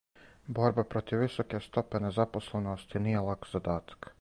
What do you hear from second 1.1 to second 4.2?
високе стопе незапослености није лак задатак.